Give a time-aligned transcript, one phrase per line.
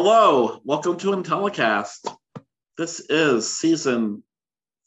[0.00, 2.16] Hello, welcome to Intellicast.
[2.76, 4.22] This is season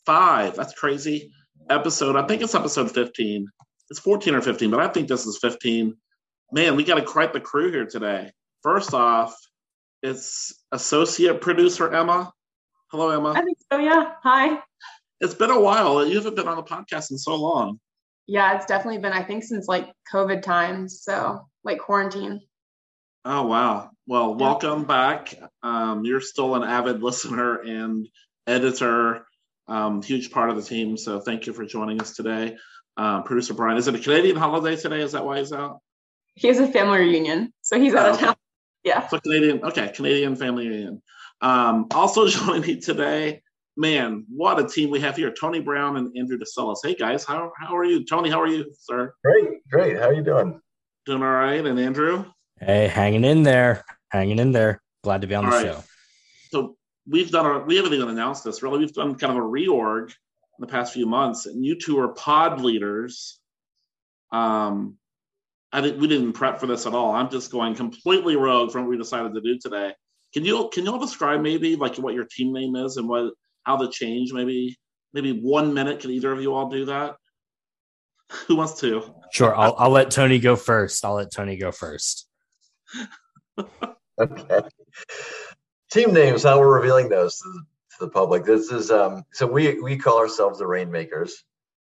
[0.06, 0.56] five.
[0.56, 1.34] That's crazy.
[1.70, 3.46] Episode, I think it's episode 15.
[3.90, 5.98] It's 14 or 15, but I think this is 15.
[6.54, 8.32] Man, we got to quite the crew here today.
[8.64, 9.36] First off,
[10.02, 12.32] it's associate producer Emma.
[12.90, 13.32] Hello, Emma.
[13.32, 14.14] I think so, yeah.
[14.24, 14.60] Hi.
[15.20, 16.08] It's been a while.
[16.08, 17.82] You haven't been on the podcast in so long.
[18.28, 21.02] Yeah, it's definitely been, I think, since like COVID times.
[21.04, 22.40] So, like quarantine.
[23.26, 23.90] Oh, wow.
[24.12, 25.34] Well, welcome back.
[25.64, 28.06] Um, you're still an avid listener and
[28.46, 29.26] editor,
[29.70, 30.98] um, huge part of the team.
[30.98, 32.58] So thank you for joining us today.
[32.98, 35.00] Um, Producer Brian, is it a Canadian holiday today?
[35.00, 35.80] Is that why he's out?
[36.36, 38.26] He has a family reunion, so he's out Oh, of okay.
[38.26, 38.36] town.
[38.84, 39.08] Yeah.
[39.08, 41.02] So Canadian, okay, Canadian family reunion.
[41.40, 43.42] Um, also joining me today,
[43.78, 45.32] man, what a team we have here.
[45.32, 46.80] Tony Brown and Andrew DeSellis.
[46.84, 48.04] Hey guys, how, how are you?
[48.04, 49.14] Tony, how are you, sir?
[49.24, 49.96] Great, great.
[49.98, 50.60] How are you doing?
[51.06, 51.66] Doing all right?
[51.66, 52.26] And Andrew?
[52.60, 54.82] Hey, hanging in there, hanging in there.
[55.04, 55.74] Glad to be on the All right.
[55.76, 55.84] show.
[56.52, 56.76] so
[57.08, 60.10] we've done a we haven't even announced this really we've done kind of a reorg
[60.10, 63.40] in the past few months and you two are pod leaders
[64.32, 64.96] um
[65.74, 68.84] i didn't we didn't prep for this at all i'm just going completely rogue from
[68.84, 69.92] what we decided to do today
[70.32, 73.34] can you can you all describe maybe like what your team name is and what
[73.64, 74.78] how the change maybe
[75.12, 77.16] maybe one minute can either of you all do that
[78.48, 81.06] who wants to Sure, I'll, I'll let Tony go first.
[81.06, 82.28] I'll let Tony go first.
[84.22, 84.62] Okay.
[85.92, 88.46] Team names, how we're revealing those to the, to the public.
[88.46, 91.44] This is um so we we call ourselves the Rainmakers.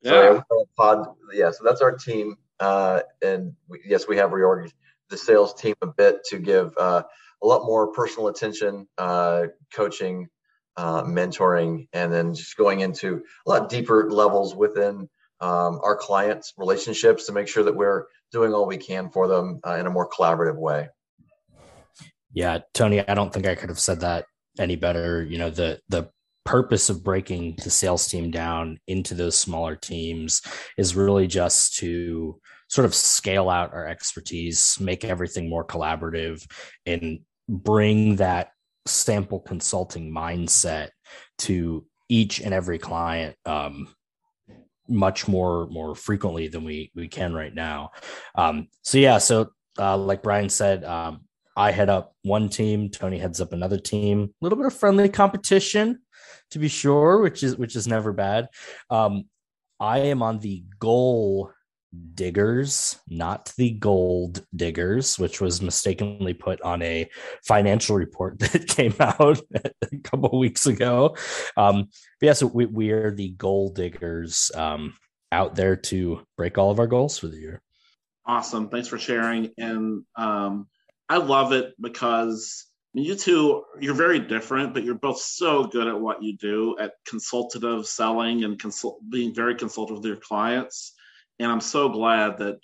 [0.04, 2.36] So yeah, we pod yeah, so that's our team.
[2.60, 4.74] Uh and we, yes, we have reorganized
[5.10, 7.02] the sales team a bit to give uh
[7.42, 10.28] a lot more personal attention, uh coaching,
[10.76, 15.08] uh mentoring, and then just going into a lot deeper levels within
[15.40, 19.60] um, our clients' relationships to make sure that we're doing all we can for them
[19.66, 20.88] uh, in a more collaborative way.
[22.32, 24.26] Yeah, Tony, I don't think I could have said that
[24.58, 25.24] any better.
[25.24, 26.10] You know, the the
[26.44, 30.42] purpose of breaking the sales team down into those smaller teams
[30.78, 36.46] is really just to sort of scale out our expertise, make everything more collaborative,
[36.86, 38.50] and bring that
[38.86, 40.90] sample consulting mindset
[41.38, 43.88] to each and every client um,
[44.88, 47.90] much more more frequently than we we can right now.
[48.34, 51.22] Um, so yeah, so uh, like Brian said, um,
[51.56, 54.34] I head up one team, Tony heads up another team.
[54.40, 56.00] A little bit of friendly competition,
[56.50, 58.48] to be sure, which is which is never bad.
[58.88, 59.24] Um,
[59.78, 61.52] I am on the goal
[62.14, 67.08] diggers, not the gold diggers, which was mistakenly put on a
[67.44, 69.40] financial report that came out
[69.82, 71.16] a couple weeks ago.
[71.56, 71.88] Um,
[72.20, 74.94] but yeah, so we, we are the goal diggers um,
[75.32, 77.62] out there to break all of our goals for the year.
[78.26, 78.68] Awesome.
[78.68, 79.50] Thanks for sharing.
[79.58, 80.68] And um,
[81.10, 86.00] I love it because you two, you're very different, but you're both so good at
[86.00, 90.94] what you do at consultative selling and consult, being very consultative with your clients.
[91.40, 92.60] And I'm so glad that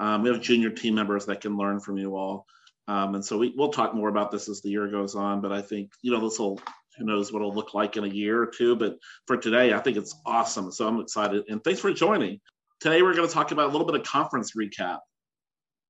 [0.00, 2.46] um, we have junior team members that can learn from you all.
[2.88, 5.40] Um, and so we, we'll talk more about this as the year goes on.
[5.40, 6.60] But I think, you know, this will,
[6.98, 8.74] who knows what it'll look like in a year or two.
[8.74, 8.96] But
[9.28, 10.72] for today, I think it's awesome.
[10.72, 11.44] So I'm excited.
[11.48, 12.40] And thanks for joining.
[12.80, 14.98] Today, we're going to talk about a little bit of conference recap.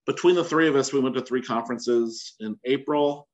[0.07, 3.29] Between the three of us, we went to three conferences in April.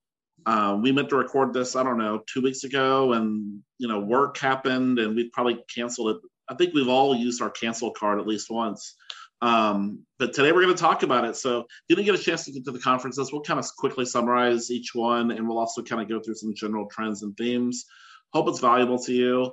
[0.47, 4.01] Um, we meant to record this, I don't know, two weeks ago, and you know,
[4.01, 6.23] work happened, and we probably canceled it.
[6.49, 8.97] I think we've all used our cancel card at least once.
[9.43, 11.37] Um, but today we're going to talk about it.
[11.37, 13.67] So, if you didn't get a chance to get to the conferences, we'll kind of
[13.77, 17.37] quickly summarize each one, and we'll also kind of go through some general trends and
[17.37, 17.87] themes.
[18.33, 19.53] Hope it's valuable to you.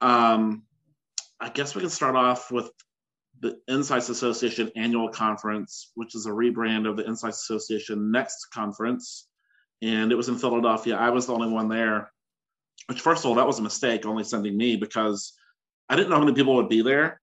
[0.00, 0.64] Um,
[1.40, 2.70] I guess we can start off with
[3.40, 9.28] the Insights Association annual conference, which is a rebrand of the Insights Association Next conference.
[9.82, 10.96] And it was in Philadelphia.
[10.96, 12.10] I was the only one there,
[12.86, 15.34] which, first of all, that was a mistake, only sending me because
[15.88, 17.20] I didn't know how many people would be there.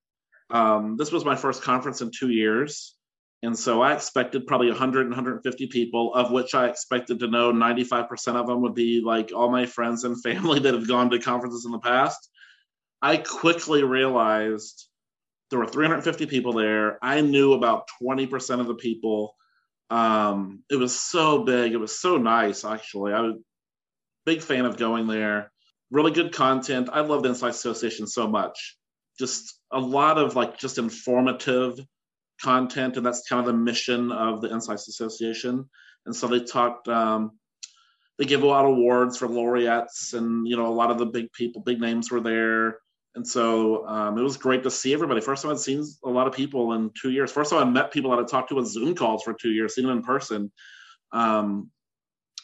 [0.49, 2.95] Um, this was my first conference in two years.
[3.43, 7.51] And so I expected probably 100 and 150 people, of which I expected to know
[7.51, 11.19] 95% of them would be like all my friends and family that have gone to
[11.19, 12.29] conferences in the past.
[13.01, 14.87] I quickly realized
[15.49, 16.97] there were 350 people there.
[17.03, 19.35] I knew about 20% of the people.
[19.89, 21.73] Um, it was so big.
[21.73, 23.13] It was so nice, actually.
[23.13, 23.35] I was
[24.25, 25.51] big fan of going there.
[25.91, 26.89] Really good content.
[26.91, 28.77] I love the Insight Association so much.
[29.19, 31.79] Just a lot of like just informative
[32.41, 35.69] content, and that's kind of the mission of the Insights Association.
[36.05, 36.87] And so they talked.
[36.87, 37.31] Um,
[38.17, 41.05] they give a lot of awards for laureates, and you know a lot of the
[41.05, 42.79] big people, big names were there.
[43.15, 45.21] And so um, it was great to see everybody.
[45.21, 47.31] First time I'd seen a lot of people in two years.
[47.31, 49.75] First time I met people that I talked to on Zoom calls for two years,
[49.75, 50.51] seen them in person.
[51.13, 51.71] Um,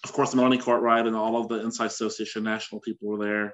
[0.03, 3.53] of course, Melanie Courtright and all of the Insight Association national people were there.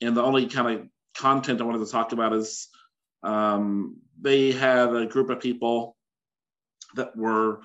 [0.00, 0.86] And the only kind of
[1.16, 2.68] content I wanted to talk about is
[3.22, 5.96] um, they had a group of people
[6.94, 7.60] that were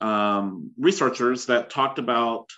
[0.00, 2.50] um, researchers that talked about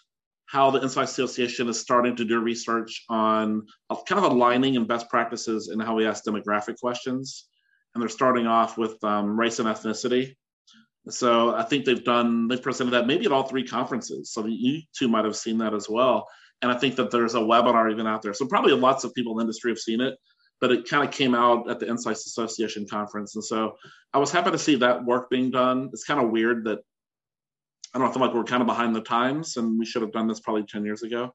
[0.54, 3.66] how the Insight Association is starting to do research on
[4.06, 7.48] kind of aligning and best practices in how we ask demographic questions.
[7.92, 10.36] And they're starting off with um, race and ethnicity.
[11.08, 14.30] So I think they've done, they've presented that maybe at all three conferences.
[14.30, 16.28] So you two might have seen that as well.
[16.62, 18.32] And I think that there's a webinar even out there.
[18.32, 20.14] So probably lots of people in the industry have seen it,
[20.60, 23.34] but it kind of came out at the Insights Association conference.
[23.34, 23.74] And so
[24.12, 25.90] I was happy to see that work being done.
[25.92, 26.78] It's kind of weird that
[27.94, 30.26] I don't feel like we're kind of behind the times and we should have done
[30.26, 31.34] this probably 10 years ago.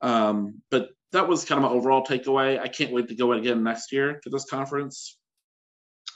[0.00, 2.60] Um, but that was kind of my overall takeaway.
[2.60, 5.18] I can't wait to go again next year to this conference.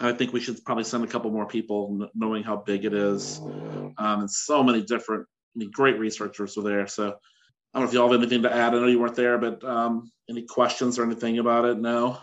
[0.00, 3.40] I think we should probably send a couple more people, knowing how big it is,
[3.40, 5.26] um, and so many different,
[5.56, 6.86] I mean, great researchers were there.
[6.86, 8.74] So I don't know if y'all have anything to add.
[8.74, 11.78] I know you weren't there, but um, any questions or anything about it?
[11.78, 12.19] No.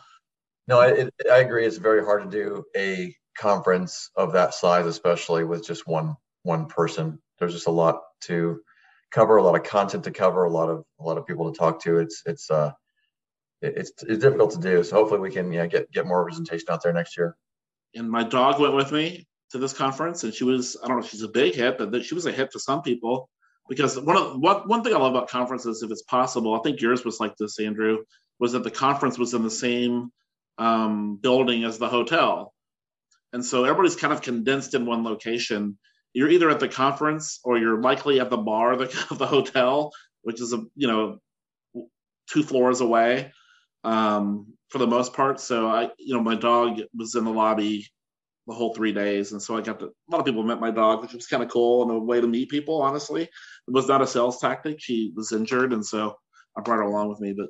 [0.67, 1.65] No, I, I agree.
[1.65, 6.67] It's very hard to do a conference of that size, especially with just one one
[6.67, 7.19] person.
[7.39, 8.61] There's just a lot to
[9.11, 11.57] cover, a lot of content to cover, a lot of a lot of people to
[11.57, 11.99] talk to.
[11.99, 12.71] It's it's uh
[13.61, 14.83] it's it's difficult to do.
[14.83, 17.35] So hopefully we can yeah get get more representation out there next year
[17.95, 21.03] and my dog went with me to this conference, and she was I don't know
[21.03, 23.29] if she's a big hit, but she was a hit for some people
[23.69, 26.81] because one of one one thing I love about conferences, if it's possible, I think
[26.81, 28.03] yours was like this, Andrew,
[28.39, 30.11] was that the conference was in the same
[30.57, 32.53] um, building as the hotel,
[33.31, 35.77] and so everybody's kind of condensed in one location.
[36.13, 39.27] You're either at the conference or you're likely at the bar of the, of the
[39.27, 41.19] hotel, which is a you know
[42.29, 43.31] two floors away
[43.83, 45.39] um, for the most part.
[45.39, 47.87] So I, you know, my dog was in the lobby
[48.47, 49.85] the whole three days, and so I got to.
[49.85, 52.19] A lot of people met my dog, which was kind of cool and a way
[52.19, 52.81] to meet people.
[52.81, 53.29] Honestly, it
[53.67, 54.79] was not a sales tactic.
[54.79, 56.15] She was injured, and so
[56.57, 57.33] I brought her along with me.
[57.33, 57.47] But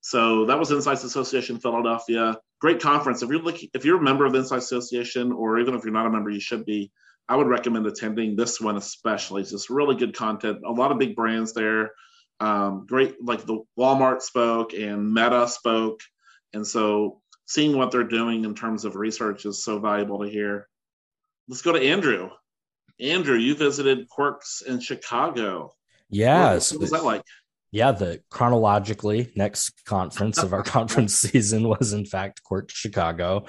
[0.00, 2.36] so that was Insights Association Philadelphia.
[2.60, 3.22] Great conference.
[3.22, 5.94] If you're looking, if you're a member of the Insights Association, or even if you're
[5.94, 6.90] not a member, you should be.
[7.28, 9.42] I would recommend attending this one especially.
[9.42, 10.58] It's just really good content.
[10.64, 11.92] A lot of big brands there.
[12.40, 16.00] Um, great like the walmart spoke and meta spoke.
[16.52, 20.68] And so seeing what they're doing in terms of research is so valuable to hear.
[21.48, 22.30] Let's go to andrew.
[23.00, 25.74] Andrew you visited quirks in chicago.
[26.10, 27.22] Yeah what, was that like?
[27.74, 33.46] Yeah, the chronologically next conference of our conference season was in fact Quirk Chicago.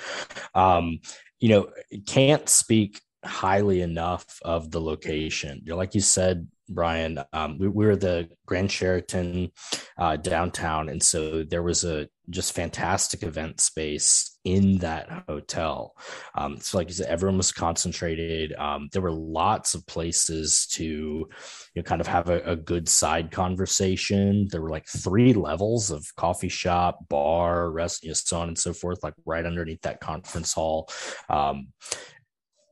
[0.56, 1.00] Um,
[1.40, 1.70] you know,
[2.08, 5.62] can't speak highly enough of the location.
[5.64, 9.52] You know, like you said, Brian, um, we, we, were the Grand Sheraton
[9.98, 15.96] uh, downtown, and so there was a just fantastic event space in that hotel.
[16.36, 18.54] Um, so, like you said, everyone was concentrated.
[18.54, 21.28] Um, there were lots of places to, you
[21.76, 24.48] know, kind of have a, a, good side conversation.
[24.50, 28.58] There were like three levels of coffee shop, bar, rest, you know, so on and
[28.58, 30.90] so forth, like right underneath that conference hall.
[31.30, 31.68] Um,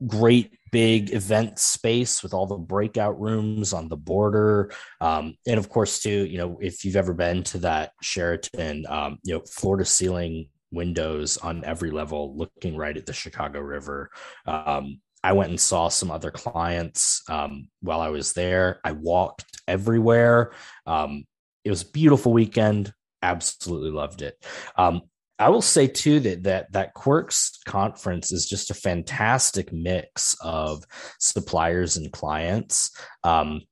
[0.06, 4.72] great big event space with all the breakout rooms on the border.
[5.00, 9.18] Um, and of course too you know if you've ever been to that sheraton um,
[9.22, 14.10] you know floor to ceiling windows on every level looking right at the chicago river.
[14.46, 18.80] Um, i went and saw some other clients um, while i was there.
[18.84, 20.52] I walked everywhere.
[20.86, 21.24] Um,
[21.64, 22.92] it was a beautiful weekend.
[23.22, 24.36] Absolutely loved it.
[24.76, 25.02] Um,
[25.38, 30.84] I will say too that that that Quirks conference is just a fantastic mix of
[31.18, 32.90] suppliers and clients.
[33.24, 33.62] Um,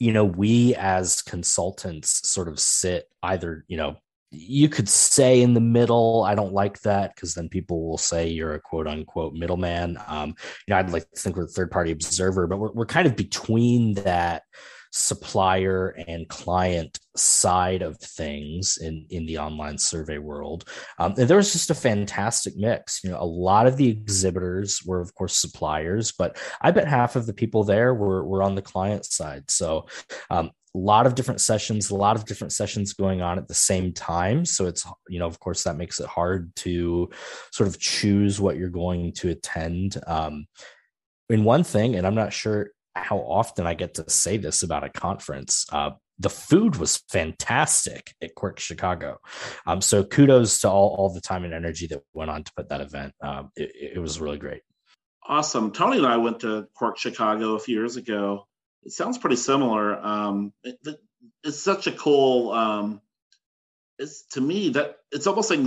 [0.00, 3.96] you know, we as consultants sort of sit either, you know,
[4.30, 6.24] you could say in the middle.
[6.24, 9.98] I don't like that because then people will say you're a quote unquote middleman.
[10.06, 10.30] Um,
[10.66, 13.06] you know, I'd like to think we're a third party observer, but we're, we're kind
[13.06, 14.42] of between that
[14.90, 20.68] supplier and client side of things in in the online survey world.
[20.98, 23.02] Um, and there was just a fantastic mix.
[23.02, 27.16] You know a lot of the exhibitors were of course suppliers but i bet half
[27.16, 29.50] of the people there were were on the client side.
[29.50, 29.86] So
[30.30, 33.54] um, a lot of different sessions a lot of different sessions going on at the
[33.54, 34.44] same time.
[34.44, 37.10] So it's you know of course that makes it hard to
[37.52, 40.00] sort of choose what you're going to attend.
[40.06, 40.46] Um,
[41.30, 44.84] in one thing and i'm not sure how often I get to say this about
[44.84, 45.66] a conference.
[45.70, 49.18] Uh, the food was fantastic at Quirk Chicago.
[49.66, 52.70] Um, so kudos to all, all the time and energy that went on to put
[52.70, 53.14] that event.
[53.20, 54.62] Um, it, it, was really great.
[55.26, 55.70] Awesome.
[55.70, 58.46] Tony and I went to Quirk Chicago a few years ago.
[58.82, 59.96] It sounds pretty similar.
[59.98, 60.78] Um, it,
[61.44, 62.52] it's such a cool.
[62.52, 63.00] Um,
[63.98, 65.60] it's to me that it's almost like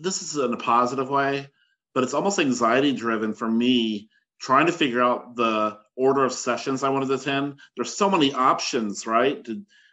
[0.00, 1.48] this is in a positive way,
[1.94, 4.08] but it's almost anxiety driven for me
[4.40, 7.60] trying to figure out the order of sessions I wanted to attend.
[7.76, 9.46] There's so many options, right?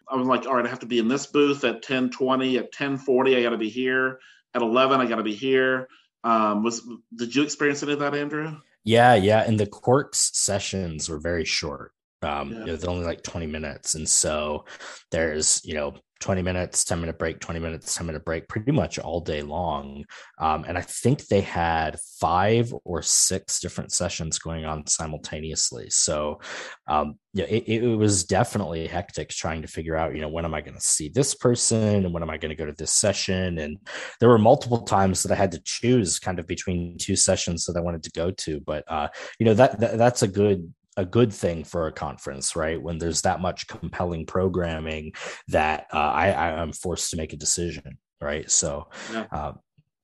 [0.09, 2.65] I was like, all right, I have to be in this booth at 1020, at
[2.65, 4.19] 1040, I got to be here.
[4.53, 5.87] At 11, I got to be here.
[6.23, 8.55] Um, was did you experience any of that, Andrew?
[8.83, 9.43] Yeah, yeah.
[9.43, 11.93] And the Quirks sessions were very short.
[12.21, 12.59] Um, yeah.
[12.59, 13.95] you know, they're only like 20 minutes.
[13.95, 14.65] And so
[15.11, 18.97] there's, you know, 20 minutes, 10 minute break, 20 minutes, 10 minute break, pretty much
[18.97, 20.05] all day long.
[20.39, 25.89] Um, and I think they had five or six different sessions going on simultaneously.
[25.89, 26.39] So,
[26.87, 30.53] um, yeah, it, it, was definitely hectic trying to figure out, you know, when am
[30.53, 32.93] I going to see this person and when am I going to go to this
[32.93, 33.57] session?
[33.57, 33.77] And
[34.21, 37.75] there were multiple times that I had to choose kind of between two sessions that
[37.75, 38.61] I wanted to go to.
[38.61, 42.55] But, uh, you know, that, that that's a good a good thing for a conference,
[42.55, 42.81] right?
[42.81, 45.13] When there's that much compelling programming
[45.49, 48.49] that uh, I, I am forced to make a decision, right?
[48.49, 49.25] So, yeah.
[49.31, 49.53] Uh,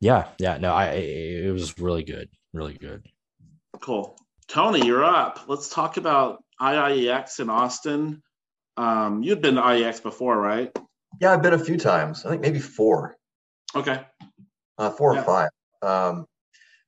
[0.02, 3.06] yeah, yeah, no, I it was really good, really good.
[3.82, 4.18] Cool,
[4.48, 5.42] Tony, you're up.
[5.48, 8.24] Let's talk about IIEX in Austin.
[8.78, 10.72] Um, you'd been to IIEX before, right?
[11.20, 12.26] Yeah, I've been a few times.
[12.26, 13.18] I think maybe four.
[13.76, 14.02] Okay.
[14.78, 15.20] Uh, four yeah.
[15.20, 15.50] or five.
[15.82, 16.26] Um,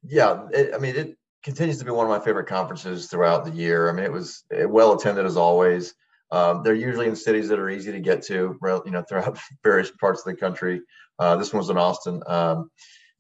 [0.04, 3.52] yeah, it, I mean, it continues to be one of my favorite conferences throughout the
[3.52, 3.90] year.
[3.90, 5.94] I mean, it was well attended as always.
[6.32, 9.92] Um, they're usually in cities that are easy to get to, you know, throughout various
[10.00, 10.82] parts of the country.
[11.20, 12.72] Uh, this one was in Austin, um,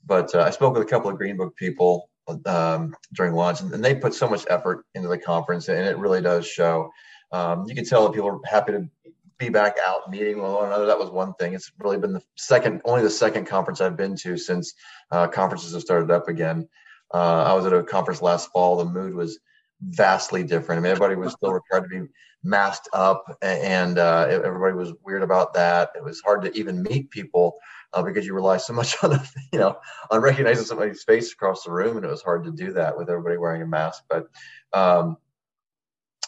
[0.05, 2.09] but uh, I spoke with a couple of Green Book people
[2.45, 5.97] um, during lunch, and, and, they put so much effort into the conference, and it
[5.97, 6.89] really does show.
[7.31, 8.89] Um, you can tell that people are happy to
[9.37, 10.85] be back out meeting with one another.
[10.85, 11.53] That was one thing.
[11.53, 14.73] It's really been the second, only the second conference I've been to since
[15.11, 16.69] uh, conferences have started up again.
[17.13, 18.77] Uh, I was at a conference last fall.
[18.77, 19.39] The mood was
[19.81, 20.79] vastly different.
[20.79, 22.07] I mean, everybody was still required to be
[22.43, 25.91] masked up, and uh, everybody was weird about that.
[25.95, 27.57] It was hard to even meet people
[27.93, 29.19] uh, because you rely so much on
[29.51, 29.77] you know
[30.09, 33.09] on recognizing somebody's face across the room, and it was hard to do that with
[33.09, 34.03] everybody wearing a mask.
[34.09, 34.27] But
[34.73, 35.17] um,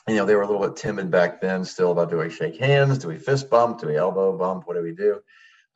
[0.07, 2.57] you know, they were a little bit timid back then, still about do we shake
[2.57, 5.21] hands, do we fist bump, do we elbow bump, what do we do?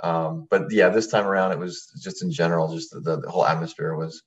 [0.02, 3.46] Um, but yeah, this time around, it was just in general, just the, the whole
[3.46, 4.24] atmosphere was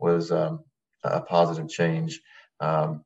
[0.00, 0.64] was um,
[1.04, 2.20] a positive change.
[2.60, 3.04] Um,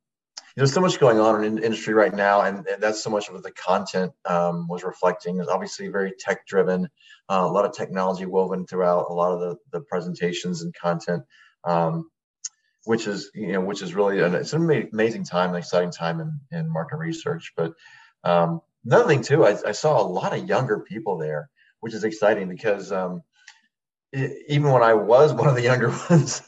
[0.57, 3.35] there's so much going on in industry right now, and, and that's so much of
[3.35, 5.41] what the content um, was reflecting.
[5.41, 6.89] It's obviously very tech driven,
[7.29, 11.25] uh, a lot of technology woven throughout a lot of the, the presentations and content,
[11.65, 12.09] um,
[12.85, 16.21] which is you know which is really an, it's an amazing time, an exciting time
[16.21, 17.53] in, in market research.
[17.57, 17.73] But
[18.23, 22.05] um, another thing too, I, I, saw a lot of younger people there, which is
[22.05, 23.23] exciting because um,
[24.15, 26.43] even when I was one of the younger ones,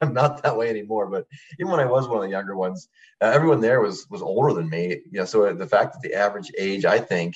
[0.00, 1.06] I'm not that way anymore.
[1.06, 1.26] But
[1.58, 2.88] even when I was one of the younger ones,
[3.20, 5.00] uh, everyone there was was older than me.
[5.10, 7.34] You know, so the fact that the average age, I think,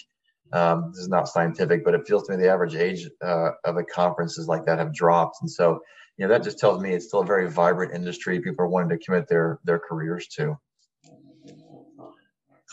[0.53, 3.77] um, this is not scientific, but it feels to me the average age uh, of
[3.77, 5.81] the conferences like that have dropped, and so
[6.17, 8.41] you know that just tells me it's still a very vibrant industry.
[8.41, 10.59] People are wanting to commit their their careers to.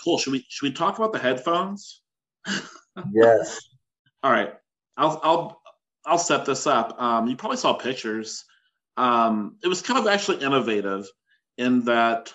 [0.03, 0.17] Cool.
[0.17, 2.01] Should we should we talk about the headphones?
[3.13, 3.59] yes.
[4.23, 4.53] All right.
[4.97, 5.56] I'll I'll
[6.07, 6.99] I'll set this up.
[7.01, 8.45] Um, you probably saw pictures.
[8.95, 11.07] Um, it was kind of actually innovative
[11.57, 12.33] in that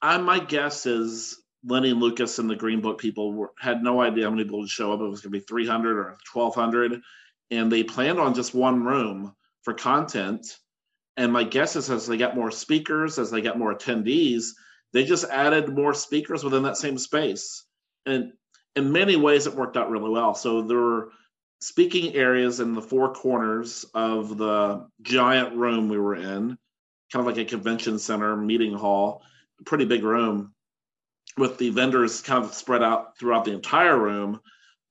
[0.00, 4.24] I my guess is Lenny Lucas and the Green Book people were, had no idea
[4.24, 5.00] how many people would show up.
[5.00, 7.02] It was going to be 300 or 1,200,
[7.50, 10.46] and they planned on just one room for content.
[11.18, 14.52] And my guess is as they got more speakers, as they got more attendees,
[14.94, 17.64] they just added more speakers within that same space.
[18.06, 18.32] And
[18.74, 20.34] in many ways, it worked out really well.
[20.34, 21.10] So there were
[21.60, 26.56] speaking areas in the four corners of the giant room we were in,
[27.12, 29.22] kind of like a convention center meeting hall,
[29.66, 30.54] pretty big room
[31.36, 34.40] with the vendors kind of spread out throughout the entire room.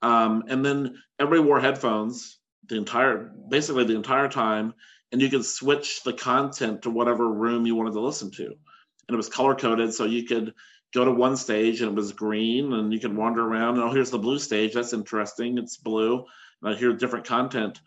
[0.02, 4.74] Um, and then everybody wore headphones the entire, basically the entire time,
[5.12, 8.46] and you could switch the content to whatever room you wanted to listen to.
[8.46, 10.54] And it was color coded, so you could
[10.94, 13.76] go to one stage and it was green, and you can wander around.
[13.76, 14.74] And oh, here's the blue stage.
[14.74, 15.58] That's interesting.
[15.58, 16.26] It's blue
[16.62, 17.80] and I hear different content.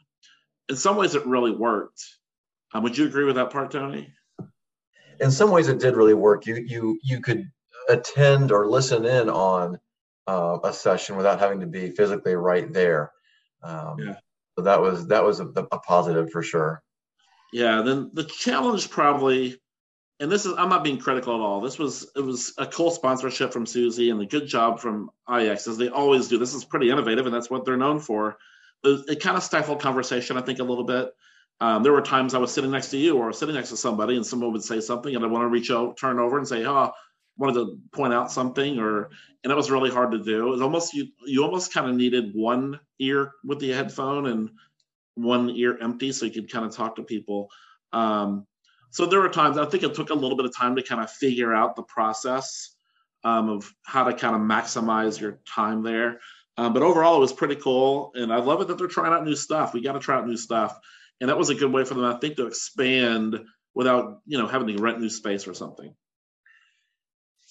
[0.69, 2.03] In some ways, it really worked.
[2.73, 4.13] Um, would you agree with that part, Tony?
[5.21, 6.47] In some ways, it did really work.
[6.47, 7.51] You you you could
[7.89, 9.79] attend or listen in on
[10.27, 13.13] uh, a session without having to be physically right there.
[13.63, 14.17] Um, yeah.
[14.57, 16.83] So that was that was a, a positive for sure.
[17.53, 17.83] Yeah.
[17.83, 19.61] Then the challenge probably
[20.23, 21.61] and this is I'm not being critical at all.
[21.61, 25.69] This was it was a cool sponsorship from Suzy and a good job from IIEX
[25.69, 26.39] as they always do.
[26.39, 28.39] This is pretty innovative and that's what they're known for
[28.85, 31.11] it, it kind of stifled conversation, I think, a little bit.
[31.61, 34.17] Um, there were times I was sitting next to you or sitting next to somebody,
[34.17, 36.65] and someone would say something, and I want to reach out, turn over, and say,
[36.67, 36.91] "Oh,
[37.37, 39.11] wanted to point out something," or
[39.45, 40.55] and it was really hard to do.
[40.55, 44.51] It almost you you almost kind of needed one ear with the headphone and
[45.15, 47.49] one ear empty, so you could kind of talk to people.
[47.93, 48.47] Um,
[48.93, 51.03] so there were times I think it took a little bit of time to kind
[51.03, 52.77] of figure out the process
[53.25, 56.21] um, of how to kind of maximize your time there.
[56.59, 59.25] Um, but overall, it was pretty cool, and I love it that they're trying out
[59.25, 59.73] new stuff.
[59.73, 60.79] We got to try out new stuff,
[61.21, 63.41] and that was a good way for them, I think, to expand
[63.75, 65.95] without you know having to rent new space or something.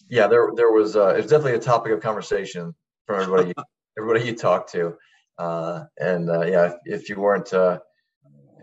[0.08, 2.76] Yeah, there there was uh, it's definitely a topic of conversation
[3.08, 3.54] for everybody
[3.98, 4.96] everybody you talked to,
[5.40, 7.80] uh, and uh, yeah, if, if you weren't uh,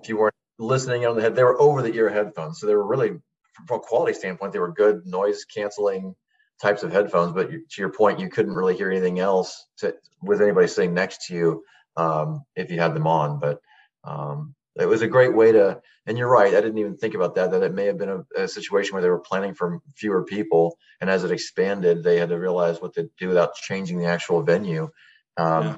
[0.01, 2.75] if you weren't listening on the head, they were over the ear headphones, so they
[2.75, 3.19] were really
[3.67, 6.15] from a quality standpoint, they were good noise canceling
[6.61, 7.33] types of headphones.
[7.33, 11.27] But to your point, you couldn't really hear anything else to, with anybody sitting next
[11.27, 11.65] to you
[11.97, 13.41] um, if you had them on.
[13.41, 13.61] But
[14.05, 15.81] um, it was a great way to.
[16.07, 17.51] And you're right, I didn't even think about that.
[17.51, 20.79] That it may have been a, a situation where they were planning for fewer people,
[21.01, 24.43] and as it expanded, they had to realize what to do without changing the actual
[24.43, 24.89] venue.
[25.37, 25.77] Um, yeah.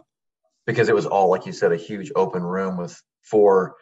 [0.67, 3.75] Because it was all, like you said, a huge open room with four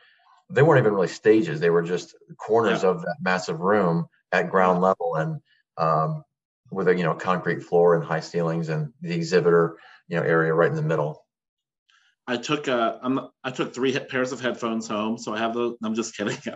[0.51, 1.61] they weren't even really stages.
[1.61, 2.91] They were just corners yeah.
[2.91, 5.41] of that massive room at ground level and
[5.77, 6.25] um,
[6.71, 9.79] with a you know concrete floor and high ceilings and the exhibitor
[10.09, 11.25] you know area right in the middle.
[12.27, 15.77] I took uh I'm, i took three pairs of headphones home so i have those
[15.83, 16.39] i'm just kidding.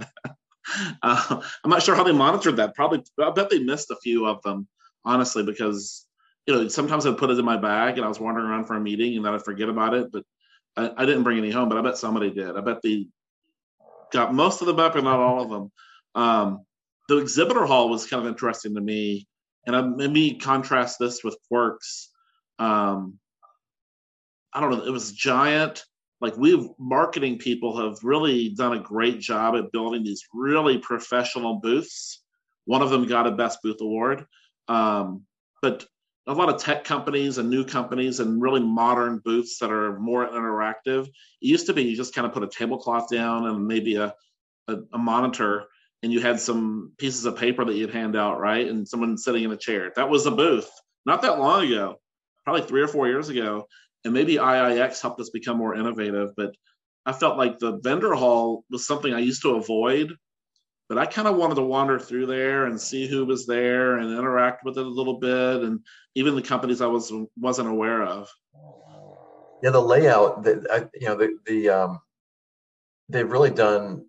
[1.03, 2.77] Uh, i'm not sure how they monitored that.
[2.77, 4.69] Probably i bet they missed a few of them
[5.05, 6.07] honestly because
[6.47, 8.77] you know sometimes i'd put it in my bag and i was wandering around for
[8.77, 10.25] a meeting and then i'd forget about it but
[10.77, 12.57] I, I didn't bring any home but i bet somebody did.
[12.57, 13.09] I bet the
[14.13, 15.73] got most of them up, but not all of them.
[16.15, 16.67] Um,
[17.09, 19.27] the exhibitor hall was kind of interesting to me,
[19.67, 22.11] and I, maybe contrast this with Quirks.
[22.59, 23.19] Um,
[24.53, 24.85] I don't know.
[24.85, 25.85] It was giant.
[26.21, 31.55] Like we marketing people have really done a great job at building these really professional
[31.55, 32.23] booths.
[32.65, 34.27] One of them got a best booth award.
[34.69, 35.25] Um,
[35.61, 35.85] but
[36.27, 40.29] a lot of tech companies and new companies and really modern booths that are more
[40.29, 41.07] interactive.
[41.07, 44.15] It used to be you just kind of put a tablecloth down and maybe a,
[44.69, 45.65] a, a, monitor
[46.03, 48.69] and you had some pieces of paper that you'd hand out, right?
[48.69, 49.93] And someone sitting in a chair.
[49.97, 50.71] That was a booth
[51.05, 52.01] not that long ago,
[52.45, 53.67] probably three or four years ago.
[54.05, 56.55] And maybe IIEX helped us become more innovative, but
[57.07, 60.17] I felt like the vendor hall was something I used to avoid
[60.93, 64.11] but I kind of wanted to wander through there and see who was there and
[64.11, 65.81] interact with it a little bit, and
[66.15, 68.29] even the companies I was wasn't aware of.
[69.63, 72.01] Yeah, the layout, the, you know, the the um,
[73.09, 74.05] they've really done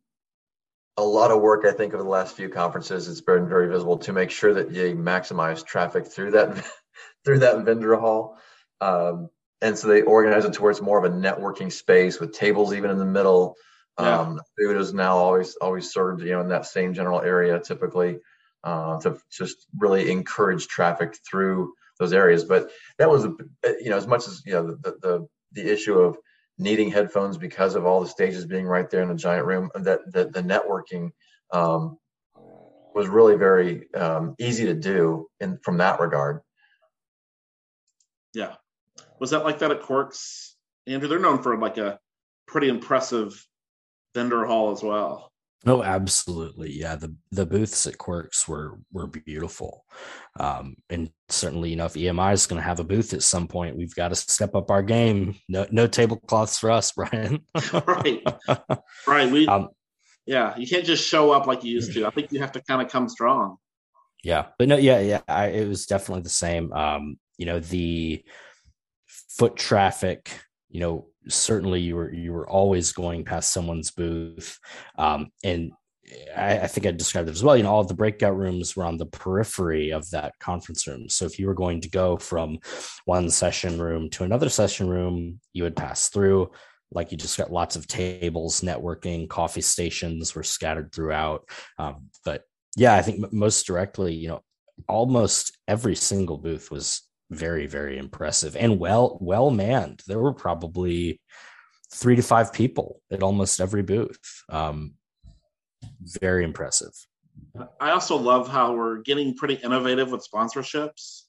[0.98, 1.64] a lot of work.
[1.66, 4.72] I think over the last few conferences, it's been very visible to make sure that
[4.72, 6.70] you maximize traffic through that
[7.24, 8.38] through that vendor hall.
[8.82, 9.30] Um,
[9.62, 12.98] and so they organize it towards more of a networking space with tables even in
[12.98, 13.56] the middle
[14.00, 14.20] yeah.
[14.20, 18.20] Um, food is now always always served, you know, in that same general area typically
[18.64, 22.44] uh, to just really encourage traffic through those areas.
[22.44, 26.18] But that was, you know, as much as you know the the, the issue of
[26.58, 29.70] needing headphones because of all the stages being right there in a giant room.
[29.76, 31.12] That the, the networking
[31.52, 31.98] um,
[32.96, 36.42] was really very um, easy to do in from that regard.
[38.34, 38.56] Yeah,
[39.20, 40.56] was that like that at Quirks,
[40.88, 41.08] Andrew?
[41.08, 42.00] They're known for like a
[42.48, 43.46] pretty impressive
[44.14, 45.32] vendor hall as well.
[45.66, 46.72] Oh, absolutely.
[46.74, 46.96] Yeah.
[46.96, 49.86] The the booths at Quirks were were beautiful.
[50.38, 53.48] Um, and certainly, you know, if EMI is going to have a booth at some
[53.48, 55.36] point, we've got to step up our game.
[55.48, 57.46] No no tablecloths for us, Brian.
[57.88, 58.24] right.
[59.08, 59.32] Right.
[59.32, 59.70] We um,
[60.26, 62.06] yeah, you can't just show up like you used to.
[62.06, 63.58] I think you have to kind of come strong.
[64.24, 64.48] Yeah.
[64.58, 65.22] But no, yeah, yeah.
[65.28, 66.72] I, it was definitely the same.
[66.72, 68.24] Um, you know, the
[69.30, 70.30] foot traffic,
[70.74, 74.60] you know, certainly you were you were always going past someone's booth
[74.98, 75.72] um, and
[76.36, 77.56] I, I, think I described it as well.
[77.56, 81.08] You know, all the breakout rooms were on the periphery of that conference room.
[81.08, 82.60] So if you were going to go from
[83.06, 86.52] one session room to another session room, you would pass through.
[86.92, 91.48] Like you just got lots of tables, networking, coffee stations were scattered throughout.
[91.80, 92.44] Um, but
[92.76, 94.42] yeah, I think most directly, you know,
[94.90, 97.02] almost every single booth was
[97.34, 100.02] very very impressive and well well manned.
[100.08, 101.20] There were probably
[101.92, 104.44] three to five people at almost every booth.
[104.50, 104.96] Um,
[106.02, 106.94] very impressive.
[107.80, 111.24] I also love how we're getting pretty innovative with sponsorships.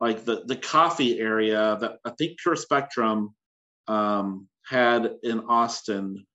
[0.00, 3.28] Like the the coffee area that i think PureSpectrum
[3.88, 6.26] um, had in austin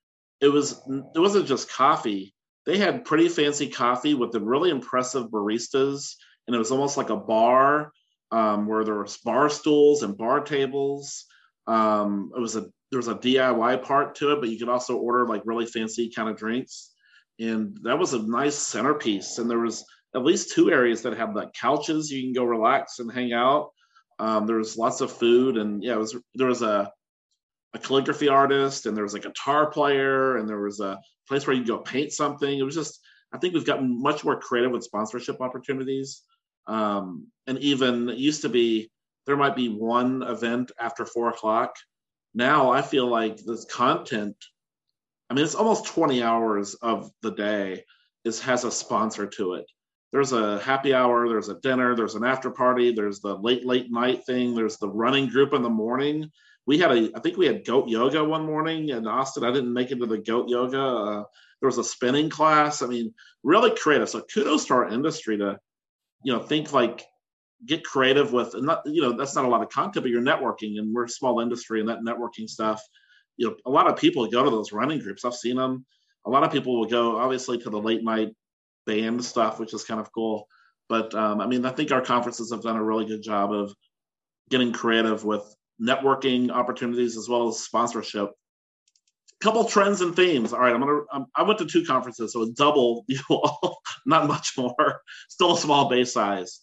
[0.41, 0.81] it was
[1.15, 2.33] it wasn't just coffee.
[2.65, 6.15] They had pretty fancy coffee with the really impressive baristas
[6.47, 7.91] and it was almost like a bar
[8.31, 11.25] um, where there was bar stools and bar tables.
[11.67, 14.97] Um, it was a there was a DIY part to it, but you could also
[14.97, 16.93] order like really fancy kind of drinks,
[17.39, 19.37] and that was a nice centerpiece.
[19.37, 22.99] And there was at least two areas that had like couches you can go relax
[22.99, 23.69] and hang out.
[24.19, 26.91] Um, there was lots of food, and yeah, it was there was a
[27.73, 31.55] a calligraphy artist, and there was a guitar player, and there was a place where
[31.55, 32.59] you go paint something.
[32.59, 32.99] It was just
[33.33, 36.23] I think we've gotten much more creative with sponsorship opportunities.
[36.67, 38.91] Um, and even it used to be
[39.25, 41.75] there might be one event after four o'clock,
[42.33, 44.35] now I feel like this content,
[45.29, 47.83] I mean, it's almost 20 hours of the day
[48.23, 49.65] is has a sponsor to it.
[50.11, 53.91] There's a happy hour, there's a dinner, there's an after party, there's the late, late
[53.91, 56.29] night thing, there's the running group in the morning.
[56.65, 59.43] We had a, I think we had goat yoga one morning in Austin.
[59.43, 60.81] I didn't make it to the goat yoga.
[60.81, 61.23] Uh,
[61.59, 62.81] there was a spinning class.
[62.81, 64.09] I mean, really creative.
[64.09, 65.59] So kudos to our industry to,
[66.23, 67.05] you know, think like
[67.65, 70.21] get creative with and not you know that's not a lot of content but you're
[70.21, 72.81] networking and we're a small industry and that networking stuff
[73.37, 75.23] you know a lot of people go to those running groups.
[75.23, 75.85] I've seen them
[76.25, 78.29] a lot of people will go obviously to the late night
[78.85, 80.47] band stuff which is kind of cool.
[80.89, 83.73] But um, i mean i think our conferences have done a really good job of
[84.49, 85.43] getting creative with
[85.81, 88.31] networking opportunities as well as sponsorship
[89.41, 92.43] couple trends and themes all right i'm gonna um, i went to two conferences so
[92.43, 96.61] it's double you all not much more still a small base size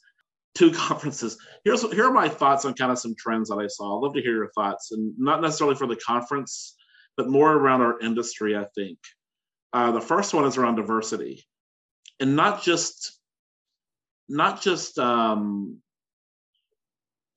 [0.58, 1.38] two conferences.
[1.64, 3.96] Here's here are my thoughts on kind of some trends that I saw.
[3.96, 6.74] I'd love to hear your thoughts, and not necessarily for the conference,
[7.16, 8.56] but more around our industry.
[8.56, 8.98] I think
[9.72, 11.46] uh, the first one is around diversity,
[12.20, 13.18] and not just
[14.28, 15.78] not just um,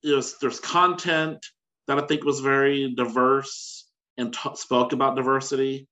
[0.04, 1.46] there's content
[1.88, 3.81] that I think was very diverse
[4.18, 5.88] and t- spoke about diversity.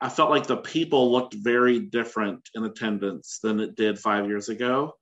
[0.00, 4.48] I felt like the people looked very different in attendance than it did five years
[4.48, 4.94] ago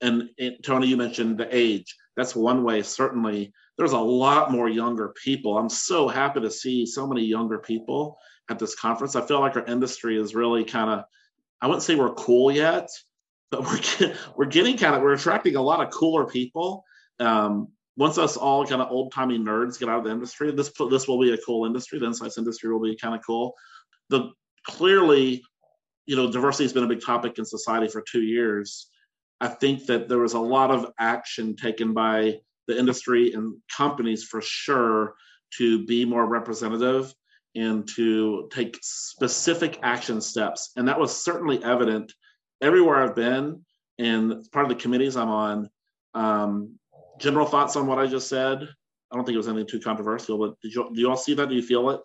[0.00, 0.30] and,
[0.62, 1.96] Tony, you mentioned the age.
[2.16, 2.82] That's one way.
[2.82, 5.56] Certainly, there's a lot more younger people.
[5.56, 8.18] I'm so happy to see so many younger people
[8.50, 9.16] at this conference.
[9.16, 11.04] I feel like our industry is really kind of,
[11.60, 12.88] I wouldn't say we're cool yet,
[13.50, 16.84] but we're get, we're getting kind of we're attracting a lot of cooler people.
[17.20, 20.70] Um, once us all kind of old timey nerds get out of the industry, this
[20.88, 21.98] this will be a cool industry.
[21.98, 23.54] The insights industry will be kind of cool.
[24.08, 24.30] The
[24.64, 25.42] clearly,
[26.06, 28.88] you know, diversity has been a big topic in society for two years.
[29.40, 34.24] I think that there was a lot of action taken by the industry and companies
[34.24, 35.14] for sure
[35.56, 37.12] to be more representative
[37.56, 40.70] and to take specific action steps.
[40.76, 42.12] And that was certainly evident
[42.60, 43.64] everywhere I've been
[43.98, 45.70] and part of the committees I'm on.
[46.14, 46.78] Um,
[47.18, 48.68] general thoughts on what I just said?
[49.10, 51.34] I don't think it was anything too controversial, but did you do you all see
[51.34, 51.48] that?
[51.48, 52.00] Do you feel it?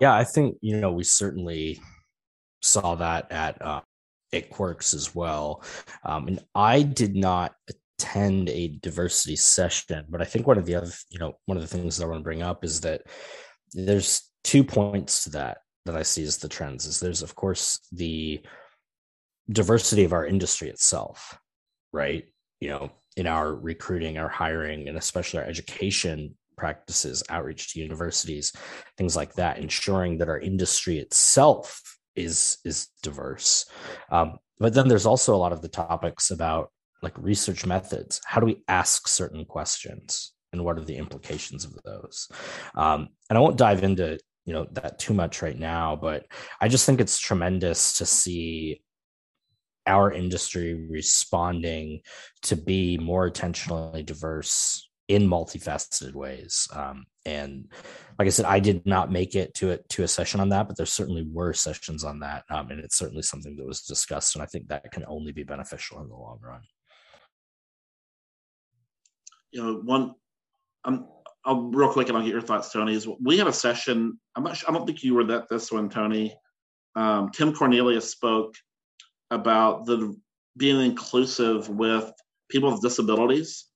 [0.00, 1.80] Yeah, I think you know we certainly
[2.62, 3.80] saw that at uh,
[4.32, 5.62] it Quirks as well.
[6.04, 7.54] Um, and I did not
[7.98, 11.62] attend a diversity session, but I think one of the other, you know, one of
[11.62, 13.02] the things that I want to bring up is that
[13.72, 16.86] there's two points to that that I see as the trends.
[16.86, 18.40] Is there's of course the
[19.50, 21.38] diversity of our industry itself,
[21.92, 22.24] right?
[22.60, 28.52] You know, in our recruiting, our hiring, and especially our education practices, outreach to universities,
[28.96, 31.82] things like that, ensuring that our industry itself
[32.16, 33.66] is is diverse.
[34.10, 36.70] Um, but then there's also a lot of the topics about
[37.02, 38.20] like research methods.
[38.26, 42.28] How do we ask certain questions, and what are the implications of those?
[42.74, 46.26] Um, and I won't dive into you know that too much right now, but
[46.60, 48.82] I just think it's tremendous to see
[49.90, 52.00] our industry responding
[52.42, 56.68] to be more intentionally diverse in multifaceted ways.
[56.72, 57.68] Um, and
[58.16, 60.68] like I said, I did not make it to it to a session on that,
[60.68, 64.36] but there certainly were sessions on that, um, and it's certainly something that was discussed.
[64.36, 66.62] And I think that can only be beneficial in the long run.
[69.50, 70.14] You know, one,
[70.84, 71.08] um,
[71.44, 72.94] I'll real quick, and I'll get your thoughts, Tony.
[72.94, 74.18] Is we had a session.
[74.36, 74.56] I'm not.
[74.56, 76.36] Sure, I don't think you were that this one, Tony.
[76.94, 78.54] Um, Tim Cornelius spoke
[79.30, 80.16] about the
[80.56, 82.12] being inclusive with
[82.48, 83.66] people with disabilities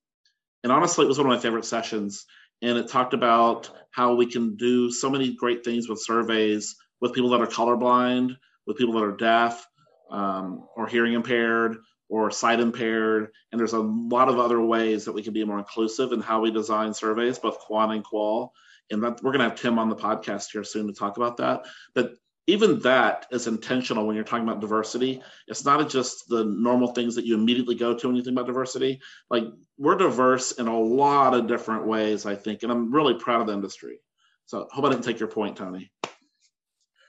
[0.65, 2.25] and honestly, it was one of my favorite sessions.
[2.63, 7.13] And it talked about how we can do so many great things with surveys with
[7.13, 8.35] people that are colorblind,
[8.67, 9.67] with people that are deaf
[10.11, 11.77] um, or hearing impaired
[12.09, 13.29] or sight impaired.
[13.53, 16.41] And there's a lot of other ways that we can be more inclusive in how
[16.41, 18.55] we design surveys, both quant and qual.
[18.91, 21.37] And that, we're going to have Tim on the podcast here soon to talk about
[21.39, 21.67] that.
[21.95, 22.15] But
[22.47, 25.23] even that is intentional when you're talking about diversity.
[25.49, 28.47] It's not just the normal things that you immediately go to when you think about
[28.47, 29.01] diversity.
[29.31, 29.45] Like
[29.79, 33.47] we're diverse in a lot of different ways, I think, and I'm really proud of
[33.47, 33.99] the industry.
[34.47, 35.91] So hope I didn't take your point, Tony.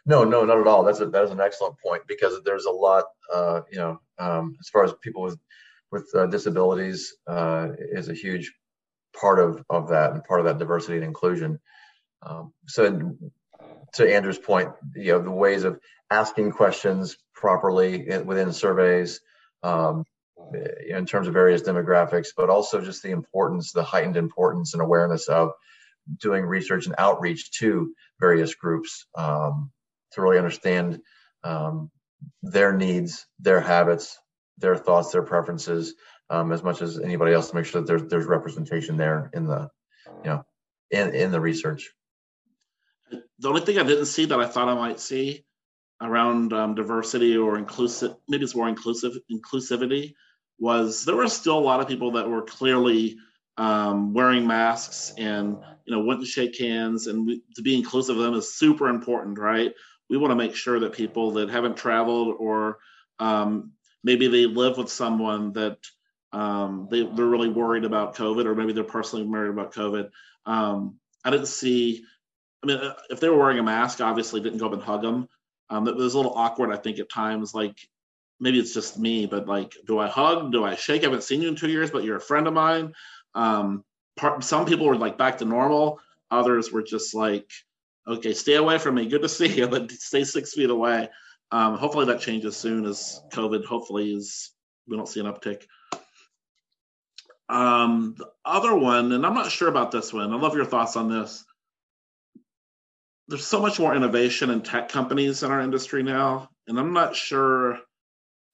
[0.05, 0.83] No, no, not at all.
[0.83, 4.55] That's a that is an excellent point because there's a lot, uh, you know, um,
[4.59, 5.37] as far as people with
[5.91, 8.53] with uh, disabilities uh, is a huge
[9.19, 11.59] part of of that and part of that diversity and inclusion.
[12.21, 13.17] Um, so
[13.95, 15.79] to Andrew's point, you know, the ways of
[16.09, 19.21] asking questions properly in, within surveys,
[19.63, 20.05] um,
[20.87, 25.27] in terms of various demographics, but also just the importance, the heightened importance and awareness
[25.27, 25.51] of
[26.21, 29.71] doing research and outreach to various groups um,
[30.11, 31.01] to really understand
[31.43, 31.89] um,
[32.43, 34.17] their needs, their habits,
[34.57, 35.95] their thoughts, their preferences,
[36.29, 39.45] um, as much as anybody else to make sure that there's there's representation there in
[39.45, 39.69] the,
[40.23, 40.45] you know,
[40.91, 41.91] in in the research.
[43.11, 45.45] The only thing I didn't see that I thought I might see
[46.01, 50.13] around um, diversity or inclusive, maybe it's more inclusive inclusivity,
[50.59, 53.17] was there were still a lot of people that were clearly
[53.57, 58.23] um, wearing masks and you know wouldn't shake hands and we, to be inclusive of
[58.23, 59.73] them is super important, right?
[60.09, 62.79] We want to make sure that people that haven't traveled or
[63.19, 63.71] um,
[64.03, 65.77] maybe they live with someone that
[66.31, 70.09] um, they, they're really worried about COVID, or maybe they're personally worried about COVID.
[70.45, 72.03] Um, I didn't see.
[72.65, 75.03] I mean, uh, if they were wearing a mask, obviously didn't go up and hug
[75.03, 75.29] them.
[75.69, 77.53] Um, it was a little awkward, I think, at times.
[77.53, 77.77] Like
[78.39, 80.51] maybe it's just me, but like, do I hug?
[80.51, 81.01] Do I shake?
[81.01, 82.93] I haven't seen you in two years, but you're a friend of mine.
[83.35, 83.83] Um,
[84.17, 85.99] part, some people were like back to normal.
[86.31, 87.49] Others were just like,
[88.07, 89.07] okay, stay away from me.
[89.07, 91.09] Good to see you, but stay six feet away.
[91.51, 94.51] Um, hopefully that changes soon as COVID hopefully is
[94.87, 95.63] we don't see an uptick.
[97.47, 100.33] Um, the other one, and I'm not sure about this one.
[100.33, 101.45] I love your thoughts on this.
[103.27, 107.15] There's so much more innovation in tech companies in our industry now, and I'm not
[107.15, 107.79] sure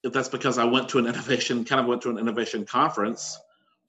[0.04, 3.38] if that's because I went to an innovation, kind of went to an innovation conference,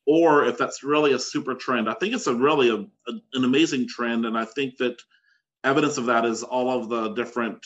[0.07, 1.89] or if that's really a super trend.
[1.89, 5.01] I think it's a really a, a, an amazing trend, and I think that
[5.63, 7.65] evidence of that is all of the different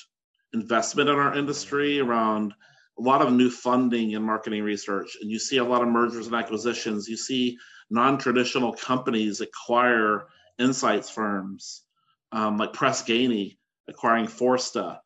[0.52, 2.52] investment in our industry around
[2.98, 6.26] a lot of new funding in marketing research, and you see a lot of mergers
[6.26, 7.08] and acquisitions.
[7.08, 10.26] You see non-traditional companies acquire
[10.58, 11.85] insights firms
[12.36, 13.56] um, like Press Ganey
[13.88, 14.98] acquiring Forsta.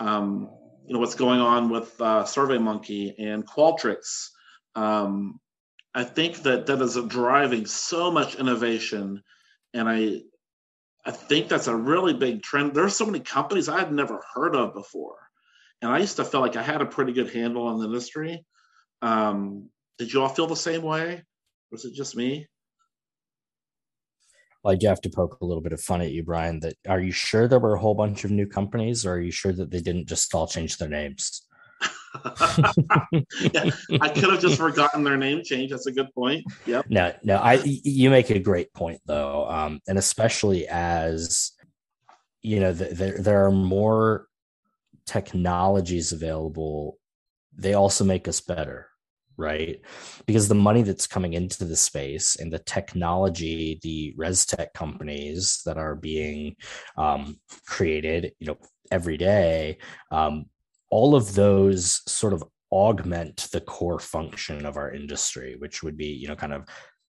[0.00, 0.48] Um,
[0.86, 4.28] you know what's going on with uh, SurveyMonkey and Qualtrics.
[4.74, 5.38] Um,
[5.94, 9.22] I think that that is driving so much innovation,
[9.74, 10.22] and I
[11.04, 12.74] I think that's a really big trend.
[12.74, 15.18] There's so many companies I had never heard of before,
[15.82, 18.46] and I used to feel like I had a pretty good handle on the industry.
[19.02, 21.24] Um, did you all feel the same way, or
[21.70, 22.48] was it just me?
[24.64, 26.60] I do have to poke a little bit of fun at you, Brian.
[26.60, 29.30] That are you sure there were a whole bunch of new companies, or are you
[29.30, 31.42] sure that they didn't just all change their names?
[32.24, 35.70] yeah, I could have just forgotten their name change.
[35.70, 36.44] That's a good point.
[36.66, 36.86] Yep.
[36.88, 41.52] No, no, I you make a great point though, um, and especially as
[42.42, 44.26] you know, the, there there are more
[45.06, 46.98] technologies available.
[47.56, 48.87] They also make us better,
[49.38, 49.80] right?
[50.26, 55.62] Because the money that's coming into the space and the technology, the res tech companies
[55.64, 56.56] that are being
[56.98, 58.58] um, created, you know,
[58.90, 59.78] every day,
[60.10, 60.46] um,
[60.90, 66.06] all of those sort of augment the core function of our industry, which would be,
[66.06, 66.66] you know, kind of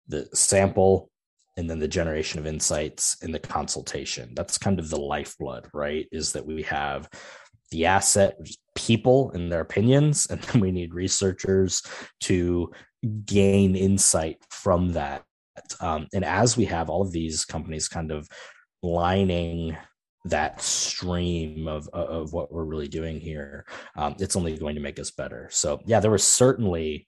[0.07, 1.09] the sample
[1.57, 4.31] and then the generation of insights and the consultation.
[4.33, 6.07] That's kind of the lifeblood, right?
[6.11, 7.09] Is that we have
[7.71, 8.37] the asset,
[8.75, 11.83] people and their opinions, and then we need researchers
[12.21, 12.71] to
[13.25, 15.23] gain insight from that.
[15.79, 18.27] Um, and as we have all of these companies kind of
[18.81, 19.77] lining
[20.25, 24.99] that stream of of what we're really doing here, um, it's only going to make
[24.99, 25.49] us better.
[25.51, 27.07] So yeah, there was certainly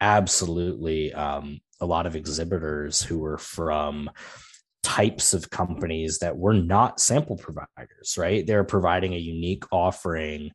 [0.00, 4.10] absolutely um, a lot of exhibitors who were from
[4.82, 8.46] types of companies that were not sample providers, right?
[8.46, 10.50] They're providing a unique offering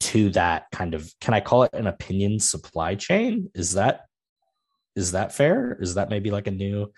[0.00, 3.50] to that kind of can I call it an opinion supply chain?
[3.54, 4.02] Is that
[4.96, 5.78] is that fair?
[5.80, 6.92] Is that maybe like a new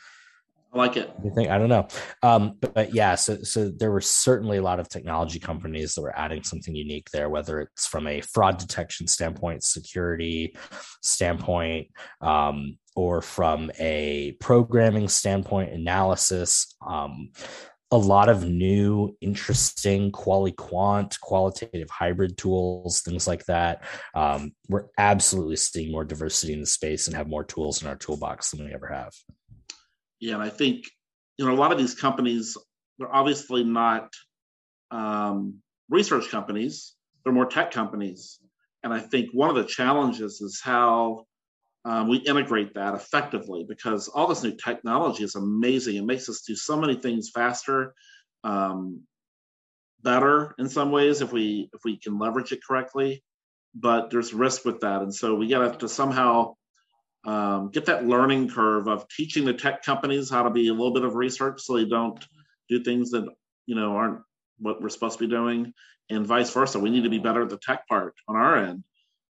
[0.73, 1.13] I like it.
[1.23, 1.87] You think I don't know,
[2.23, 3.15] um, but, but, yeah.
[3.15, 7.11] So so there were certainly a lot of technology companies that were adding something unique
[7.11, 10.57] there, whether it's from a fraud detection standpoint, security
[11.03, 11.89] standpoint,
[12.23, 16.75] um, or from a programming standpoint, analysis.
[16.87, 17.33] Um,
[17.91, 23.85] a lot of new, interesting quali quant, qualitative hybrid tools, things like that.
[24.15, 27.97] Um, we're absolutely seeing more diversity in the space and have more tools in our
[27.97, 29.13] toolbox than we ever have.
[30.31, 30.85] And I think
[31.37, 32.57] you know a lot of these companies
[32.99, 34.13] they're obviously not
[34.91, 38.39] um, research companies; they're more tech companies.
[38.85, 41.27] And I think one of the challenges is how
[41.85, 45.97] um, we integrate that effectively because all this new technology is amazing.
[45.97, 47.95] It makes us do so many things faster,
[48.45, 49.03] um,
[50.03, 53.23] better in some ways if we if we can leverage it correctly.
[53.75, 56.55] But there's risk with that, and so we got to somehow
[57.25, 60.93] um, get that learning curve of teaching the tech companies how to be a little
[60.93, 62.25] bit of research so they don't
[62.69, 63.27] do things that
[63.67, 64.21] you know aren't
[64.59, 65.73] what we're supposed to be doing
[66.11, 66.79] and vice versa.
[66.79, 68.85] We need to be better at the tech part on our end.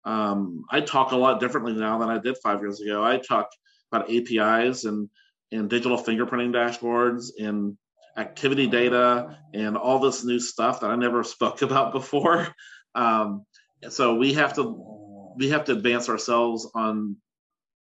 [0.04, 3.04] Um, i talk a lot differently now than i did five years ago.
[3.04, 3.50] I talk
[3.92, 5.10] about apis and
[5.52, 7.78] and digital fingerprinting dashboards and
[8.18, 12.48] activity data and all this new stuff that i never spoke about before.
[12.96, 13.46] Um,
[13.90, 17.18] so we have to we have to advance ourselves on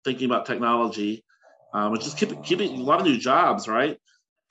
[0.10, 1.24] thinking about technology,
[1.72, 3.96] um, which is keeping keeping a lot of new jobs, right?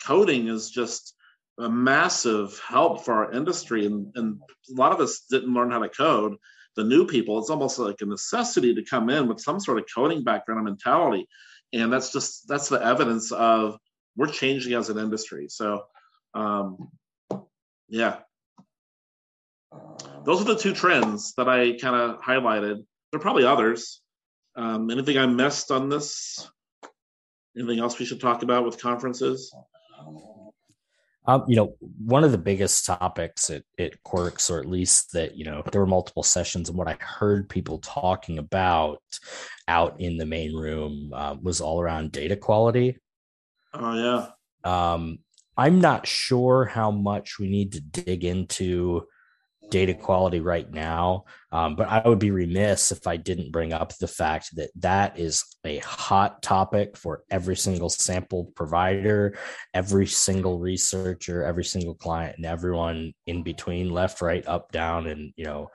[0.06, 1.14] Coding is just
[1.58, 3.84] a massive help for our industry.
[3.86, 4.40] And, and
[4.70, 6.36] a lot of us didn't learn how to code.
[6.76, 9.86] The new people, it's almost like a necessity to come in with some sort of
[9.92, 11.26] coding background and mentality.
[11.72, 13.78] And that's just that's the evidence of
[14.16, 15.48] we're changing as an industry.
[15.48, 15.86] So
[16.34, 16.88] um,
[17.88, 18.18] yeah.
[20.24, 22.76] Those are the two trends that I kind of highlighted.
[23.10, 24.00] There are probably others.
[24.58, 26.50] Um, anything I missed on this?
[27.56, 29.54] Anything else we should talk about with conferences?
[31.28, 35.36] Um, you know, one of the biggest topics at, at Quirks, or at least that,
[35.36, 39.00] you know, there were multiple sessions, and what I heard people talking about
[39.68, 42.98] out in the main room uh, was all around data quality.
[43.74, 44.28] Oh, yeah.
[44.64, 45.20] Um,
[45.56, 49.06] I'm not sure how much we need to dig into
[49.70, 51.24] data quality right now.
[51.52, 55.18] Um, but I would be remiss if I didn't bring up the fact that that
[55.18, 59.36] is a hot topic for every single sample provider,
[59.74, 65.32] every single researcher, every single client, and everyone in between, left, right, up, down, and
[65.36, 65.68] you know,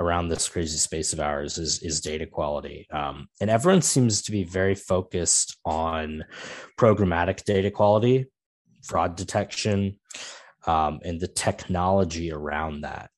[0.00, 2.86] around this crazy space of ours is is data quality.
[2.90, 6.24] Um, and everyone seems to be very focused on
[6.78, 8.26] programmatic data quality,
[8.82, 9.98] fraud detection
[10.66, 13.10] um, and the technology around that.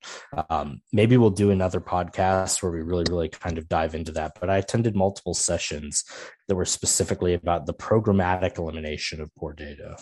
[0.50, 4.32] Um, maybe we'll do another podcast where we really, really kind of dive into that.
[4.38, 6.04] But I attended multiple sessions
[6.46, 9.96] that were specifically about the programmatic elimination of poor data.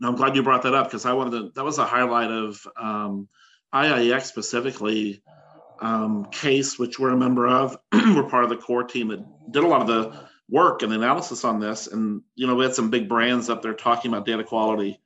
[0.00, 1.50] No, I'm glad you brought that up because I wanted to.
[1.54, 3.28] That was a highlight of um,
[3.74, 5.22] IIEX specifically
[5.80, 7.78] um, CASE, which we're a member of.
[7.92, 11.44] we're part of the core team that did a lot of the work and analysis
[11.44, 11.86] on this.
[11.86, 15.00] And you know, we had some big brands up there talking about data quality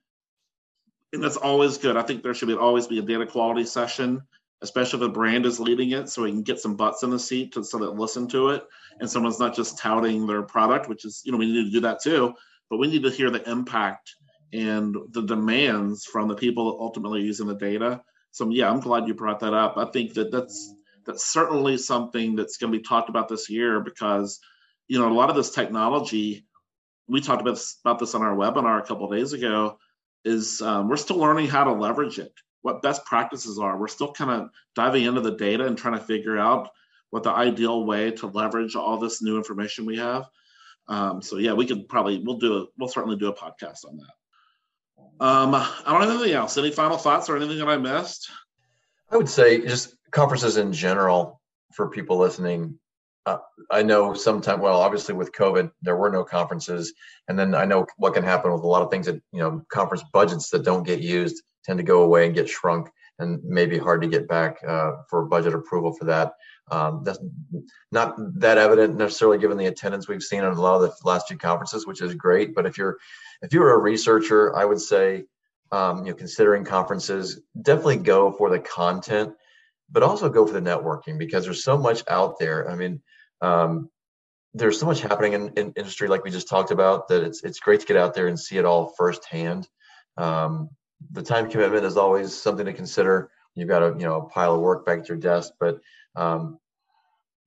[1.12, 1.96] and that's always good.
[1.96, 4.22] I think there should be always be a data quality session,
[4.62, 7.18] especially if a brand is leading it, so we can get some butts in the
[7.18, 8.64] seat to so that listen to it,
[9.00, 11.80] and someone's not just touting their product, which is you know we need to do
[11.80, 12.34] that too,
[12.68, 14.14] but we need to hear the impact
[14.52, 18.02] and the demands from the people ultimately using the data.
[18.32, 19.76] So yeah, I'm glad you brought that up.
[19.76, 20.74] I think that that's
[21.06, 24.38] that's certainly something that's going to be talked about this year because
[24.86, 26.46] you know a lot of this technology.
[27.08, 29.78] We talked about this, about this on our webinar a couple days ago
[30.24, 33.78] is um, we're still learning how to leverage it, what best practices are.
[33.78, 36.68] We're still kind of diving into the data and trying to figure out
[37.10, 40.28] what the ideal way to leverage all this new information we have.
[40.88, 43.98] Um, so yeah, we could probably we'll do a we'll certainly do a podcast on
[43.98, 45.24] that.
[45.24, 46.56] Um, I don't have anything else.
[46.56, 48.30] Any final thoughts or anything that I missed?
[49.10, 51.40] I would say just conferences in general
[51.72, 52.78] for people listening
[53.26, 53.38] uh,
[53.70, 56.92] I know sometimes, well, obviously with COVID, there were no conferences.
[57.28, 59.62] And then I know what can happen with a lot of things that, you know,
[59.68, 63.76] conference budgets that don't get used tend to go away and get shrunk and maybe
[63.76, 66.32] hard to get back uh, for budget approval for that.
[66.70, 67.18] Um, that's
[67.92, 71.28] not that evident necessarily given the attendance we've seen at a lot of the last
[71.28, 72.54] few conferences, which is great.
[72.54, 72.96] But if you're,
[73.42, 75.24] if you're a researcher, I would say,
[75.70, 79.34] um, you know, considering conferences, definitely go for the content
[79.90, 82.70] but also go for the networking because there's so much out there.
[82.70, 83.02] I mean,
[83.40, 83.90] um,
[84.54, 87.60] there's so much happening in, in, industry, like we just talked about, that it's it's
[87.60, 89.68] great to get out there and see it all firsthand.
[90.16, 90.70] Um,
[91.12, 93.30] the time commitment is always something to consider.
[93.54, 95.80] You've got a you know a pile of work back at your desk, but
[96.16, 96.58] um,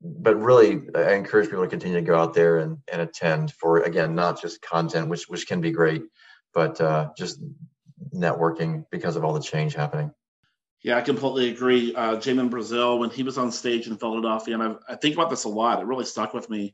[0.01, 3.81] but really, I encourage people to continue to go out there and, and attend for
[3.81, 6.03] again not just content, which which can be great,
[6.53, 7.39] but uh, just
[8.13, 10.11] networking because of all the change happening.
[10.83, 11.95] Yeah, I completely agree.
[11.95, 15.29] Uh, Jamin Brazil, when he was on stage in Philadelphia, and I, I, think about
[15.29, 16.73] this a lot, it really stuck with me.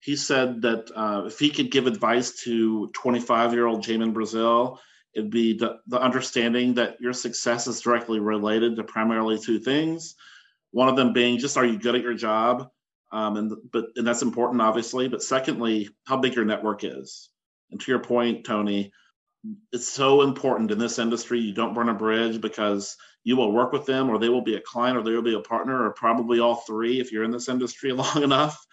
[0.00, 4.78] He said that uh, if he could give advice to 25 year old Jamin Brazil,
[5.14, 10.14] it'd be the, the understanding that your success is directly related to primarily two things.
[10.72, 12.68] One of them being just are you good at your job?
[13.10, 15.08] Um, and but and that's important, obviously.
[15.08, 17.30] But secondly, how big your network is.
[17.70, 18.92] And to your point, Tony,
[19.72, 21.40] it's so important in this industry.
[21.40, 24.54] You don't burn a bridge because you will work with them or they will be
[24.54, 27.30] a client or they will be a partner or probably all three if you're in
[27.30, 28.64] this industry long enough.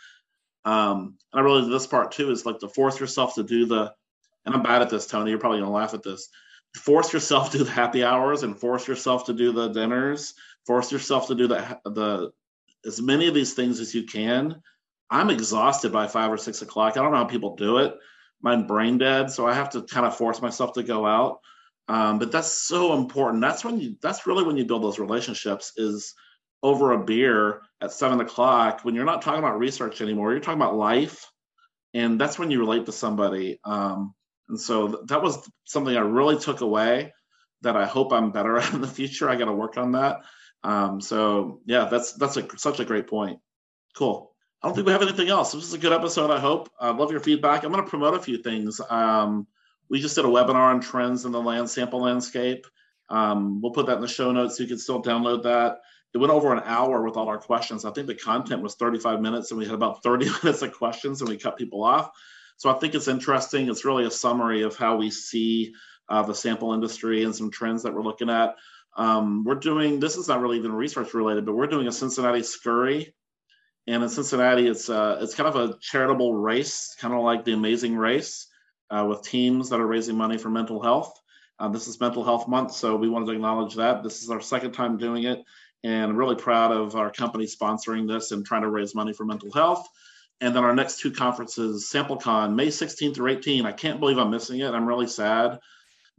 [0.65, 3.93] Um, and I really, this part too is like to force yourself to do the,
[4.45, 6.29] and I'm bad at this, Tony, you're probably gonna laugh at this.
[6.75, 10.33] Force yourself to do the happy hours and force yourself to do the dinners,
[10.65, 12.31] force yourself to do the, the,
[12.85, 14.61] as many of these things as you can.
[15.09, 16.97] I'm exhausted by five or six o'clock.
[16.97, 17.95] I don't know how people do it.
[18.45, 21.39] I'm brain dead, so I have to kind of force myself to go out.
[21.87, 23.41] Um, but that's so important.
[23.41, 23.95] That's when you.
[24.01, 25.73] That's really when you build those relationships.
[25.77, 26.13] Is
[26.61, 30.31] over a beer at seven o'clock when you're not talking about research anymore.
[30.31, 31.29] You're talking about life,
[31.93, 33.59] and that's when you relate to somebody.
[33.65, 34.13] Um,
[34.49, 37.13] and so th- that was something I really took away.
[37.61, 39.29] That I hope I'm better at in the future.
[39.29, 40.21] I got to work on that.
[40.63, 43.39] Um, so yeah, that's that's a, such a great point.
[43.95, 44.32] Cool.
[44.63, 45.51] I don't think we have anything else.
[45.51, 46.31] This is a good episode.
[46.31, 46.69] I hope.
[46.79, 47.63] I love your feedback.
[47.63, 48.79] I'm going to promote a few things.
[48.89, 49.45] Um,
[49.89, 52.65] we just did a webinar on trends in the land sample landscape.
[53.09, 55.79] Um, we'll put that in the show notes so you can still download that.
[56.13, 57.83] It went over an hour with all our questions.
[57.83, 61.19] I think the content was 35 minutes and we had about 30 minutes of questions
[61.19, 62.11] and we cut people off.
[62.55, 63.67] So I think it's interesting.
[63.67, 65.73] It's really a summary of how we see
[66.07, 68.55] uh, the sample industry and some trends that we're looking at.
[68.95, 72.43] Um, we're doing this is not really even research related, but we're doing a Cincinnati
[72.43, 73.13] Scurry,
[73.87, 77.53] and in Cincinnati, it's uh, it's kind of a charitable race, kind of like the
[77.53, 78.47] Amazing Race,
[78.89, 81.13] uh, with teams that are raising money for mental health.
[81.59, 84.03] Uh, this is Mental Health Month, so we wanted to acknowledge that.
[84.03, 85.43] This is our second time doing it,
[85.83, 89.25] and I'm really proud of our company sponsoring this and trying to raise money for
[89.25, 89.87] mental health.
[90.41, 93.65] And then our next two conferences, SampleCon, May 16th through 18.
[93.65, 94.73] I can't believe I'm missing it.
[94.73, 95.59] I'm really sad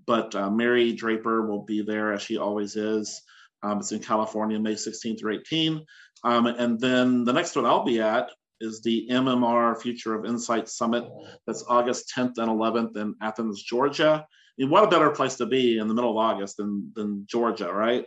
[0.06, 3.22] but uh, Mary Draper will be there as she always is.
[3.64, 5.84] Um, it's in California, May 16th through 18.
[6.22, 10.68] Um, and then the next one I'll be at is the MMR Future of Insight
[10.68, 11.04] Summit.
[11.46, 14.26] That's August 10th and 11th in Athens, Georgia.
[14.26, 17.26] I mean, what a better place to be in the middle of August than, than
[17.26, 18.06] Georgia, right?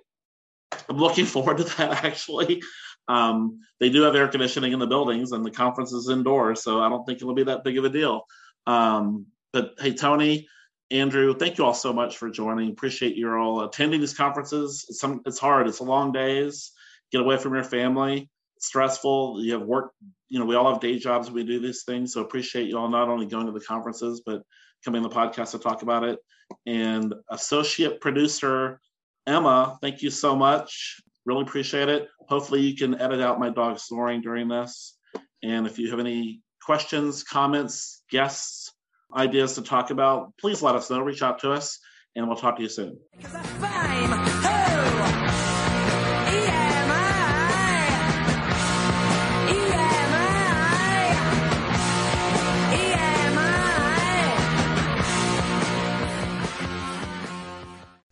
[0.87, 2.61] I'm looking forward to that actually.
[3.07, 6.81] Um, they do have air conditioning in the buildings and the conference is indoors, so
[6.81, 8.25] I don't think it'll be that big of a deal.
[8.65, 10.47] Um, but hey, Tony,
[10.89, 12.69] Andrew, thank you all so much for joining.
[12.71, 14.85] Appreciate you all attending these conferences.
[14.89, 15.67] It's, some, it's hard.
[15.67, 16.71] It's long days.
[17.11, 18.29] Get away from your family.
[18.55, 19.43] It's stressful.
[19.43, 19.91] You have work.
[20.29, 21.29] You know, we all have day jobs.
[21.29, 22.13] We do these things.
[22.13, 24.43] So appreciate you all not only going to the conferences, but
[24.83, 26.19] coming on the podcast to talk about it.
[26.65, 28.79] And associate producer
[29.27, 31.01] Emma, thank you so much.
[31.25, 32.07] Really appreciate it.
[32.29, 34.97] Hopefully, you can edit out my dog snoring during this.
[35.43, 38.71] And if you have any questions, comments, guests,
[39.15, 40.99] ideas to talk about, please let us know.
[40.99, 41.79] Reach out to us,
[42.15, 42.99] and we'll talk to you soon.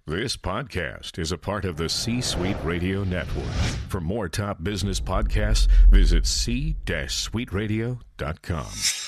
[0.07, 3.51] This podcast is a part of the C Suite Radio Network.
[3.89, 9.05] For more top business podcasts, visit c-suiteradio.com.